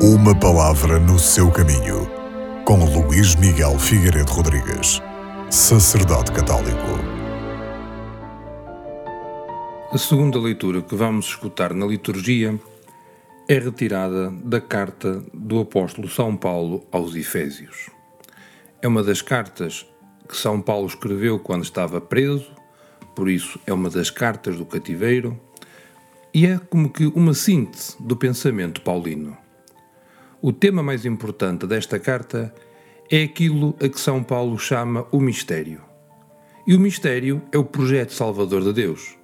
Uma 0.00 0.32
palavra 0.32 1.00
no 1.00 1.18
seu 1.18 1.50
caminho, 1.50 2.08
com 2.64 2.84
Luís 2.84 3.34
Miguel 3.34 3.76
Figueiredo 3.80 4.30
Rodrigues, 4.30 5.02
sacerdote 5.50 6.30
católico. 6.30 6.78
A 9.92 9.98
segunda 9.98 10.38
leitura 10.38 10.82
que 10.82 10.94
vamos 10.94 11.26
escutar 11.26 11.74
na 11.74 11.84
liturgia 11.84 12.56
é 13.48 13.58
retirada 13.58 14.30
da 14.30 14.60
carta 14.60 15.20
do 15.34 15.58
apóstolo 15.58 16.08
São 16.08 16.36
Paulo 16.36 16.86
aos 16.92 17.16
Efésios. 17.16 17.90
É 18.80 18.86
uma 18.86 19.02
das 19.02 19.20
cartas 19.20 19.84
que 20.28 20.36
São 20.36 20.60
Paulo 20.60 20.86
escreveu 20.86 21.40
quando 21.40 21.64
estava 21.64 22.00
preso, 22.00 22.52
por 23.16 23.28
isso 23.28 23.58
é 23.66 23.72
uma 23.72 23.90
das 23.90 24.10
cartas 24.10 24.56
do 24.56 24.64
cativeiro 24.64 25.36
e 26.32 26.46
é 26.46 26.56
como 26.56 26.88
que 26.88 27.06
uma 27.06 27.34
síntese 27.34 27.96
do 28.00 28.16
pensamento 28.16 28.80
paulino. 28.82 29.47
O 30.40 30.52
tema 30.52 30.84
mais 30.84 31.04
importante 31.04 31.66
desta 31.66 31.98
carta 31.98 32.54
é 33.10 33.24
aquilo 33.24 33.74
a 33.82 33.88
que 33.88 33.98
São 33.98 34.22
Paulo 34.22 34.56
chama 34.56 35.04
o 35.10 35.18
mistério. 35.18 35.80
E 36.64 36.76
o 36.76 36.80
mistério 36.80 37.42
é 37.50 37.58
o 37.58 37.64
projeto 37.64 38.12
salvador 38.12 38.62
de 38.62 38.72
Deus, 38.72 39.16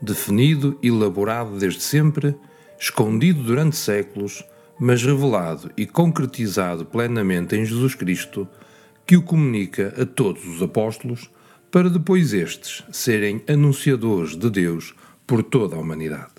definido 0.00 0.78
e 0.80 0.86
elaborado 0.86 1.58
desde 1.58 1.80
sempre, 1.80 2.36
escondido 2.78 3.42
durante 3.42 3.74
séculos, 3.74 4.44
mas 4.78 5.02
revelado 5.02 5.68
e 5.76 5.84
concretizado 5.84 6.84
plenamente 6.86 7.56
em 7.56 7.64
Jesus 7.64 7.96
Cristo, 7.96 8.46
que 9.04 9.16
o 9.16 9.22
comunica 9.22 9.92
a 10.00 10.06
todos 10.06 10.46
os 10.46 10.62
apóstolos, 10.62 11.28
para 11.72 11.90
depois 11.90 12.32
estes 12.32 12.84
serem 12.92 13.42
anunciadores 13.48 14.36
de 14.36 14.48
Deus 14.48 14.94
por 15.26 15.42
toda 15.42 15.74
a 15.74 15.80
humanidade. 15.80 16.30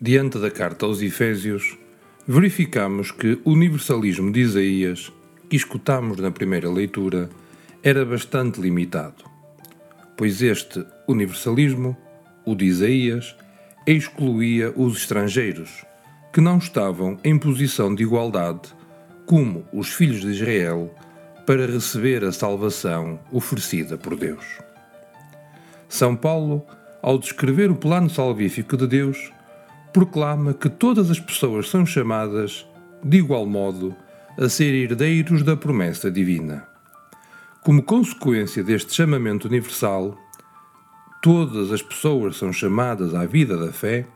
Diante 0.00 0.36
da 0.38 0.50
carta 0.50 0.84
aos 0.84 1.00
Efésios, 1.00 1.78
verificamos 2.26 3.10
que 3.10 3.40
o 3.44 3.52
universalismo 3.52 4.30
de 4.30 4.40
Isaías, 4.40 5.12
que 5.48 5.56
escutamos 5.56 6.18
na 6.18 6.30
primeira 6.30 6.70
leitura, 6.70 7.28
era 7.82 8.04
bastante 8.04 8.60
limitado, 8.60 9.24
pois 10.16 10.42
este 10.42 10.84
universalismo, 11.08 11.96
o 12.44 12.54
de 12.54 12.66
Isaías, 12.66 13.34
excluía 13.86 14.72
os 14.76 14.98
estrangeiros, 14.98 15.84
que 16.32 16.40
não 16.40 16.58
estavam 16.58 17.18
em 17.24 17.38
posição 17.38 17.94
de 17.94 18.02
igualdade 18.02 18.68
como 19.26 19.64
os 19.72 19.88
filhos 19.88 20.20
de 20.20 20.28
Israel 20.28 20.94
para 21.46 21.66
receber 21.66 22.22
a 22.24 22.32
salvação 22.32 23.18
oferecida 23.32 23.96
por 23.96 24.14
Deus. 24.14 24.44
São 25.88 26.14
Paulo, 26.14 26.64
ao 27.02 27.18
descrever 27.18 27.70
o 27.70 27.76
plano 27.76 28.10
salvífico 28.10 28.76
de 28.76 28.86
Deus, 28.86 29.32
proclama 29.92 30.54
que 30.54 30.68
todas 30.68 31.10
as 31.10 31.20
pessoas 31.20 31.68
são 31.68 31.84
chamadas, 31.84 32.66
de 33.02 33.18
igual 33.18 33.46
modo, 33.46 33.94
a 34.38 34.48
ser 34.48 34.72
herdeiros 34.74 35.42
da 35.42 35.56
promessa 35.56 36.10
divina. 36.10 36.66
Como 37.62 37.82
consequência 37.82 38.64
deste 38.64 38.94
chamamento 38.94 39.48
universal, 39.48 40.16
todas 41.22 41.72
as 41.72 41.82
pessoas 41.82 42.36
são 42.36 42.52
chamadas 42.52 43.14
à 43.14 43.26
vida 43.26 43.56
da 43.56 43.72
fé, 43.72 44.06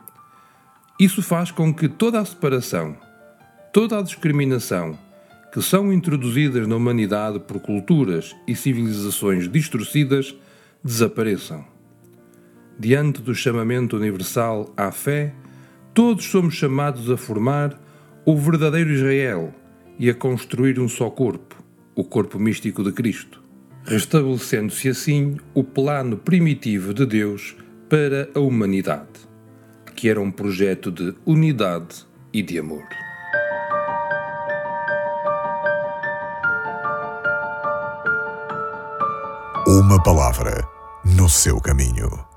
isso 0.99 1.23
faz 1.23 1.51
com 1.51 1.75
que 1.75 1.89
toda 1.89 2.21
a 2.21 2.25
separação, 2.25 2.97
toda 3.73 3.99
a 3.99 4.03
discriminação 4.03 4.97
que 5.53 5.63
são 5.63 5.93
introduzidas 5.93 6.67
na 6.67 6.75
humanidade 6.75 7.39
por 7.39 7.61
culturas 7.61 8.35
e 8.45 8.57
civilizações 8.57 9.49
distorcidas 9.49 10.35
desapareçam. 10.83 11.65
Diante 12.77 13.23
do 13.23 13.33
chamamento 13.35 13.97
universal 13.97 14.73
à 14.77 14.91
fé, 14.91 15.33
Todos 15.95 16.25
somos 16.25 16.55
chamados 16.55 17.09
a 17.09 17.17
formar 17.17 17.81
o 18.27 18.37
verdadeiro 18.37 18.91
Israel 18.91 19.55
e 19.97 20.11
a 20.11 20.15
construir 20.15 20.81
um 20.81 20.89
só 20.89 21.09
corpo, 21.09 21.55
o 21.95 22.03
corpo 22.03 22.37
místico 22.37 22.83
de 22.83 22.91
Cristo, 22.91 23.41
restabelecendo-se 23.85 24.89
assim 24.89 25.37
o 25.55 25.63
plano 25.63 26.17
primitivo 26.17 26.93
de 26.93 27.07
Deus 27.07 27.55
para 27.89 28.29
a 28.35 28.41
humanidade, 28.41 29.21
que 29.95 30.09
era 30.09 30.21
um 30.21 30.33
projeto 30.33 30.91
de 30.91 31.15
unidade 31.25 32.05
e 32.33 32.43
de 32.43 32.59
amor. 32.59 32.83
Uma 39.65 40.03
palavra 40.03 40.67
no 41.05 41.29
seu 41.29 41.61
caminho. 41.61 42.34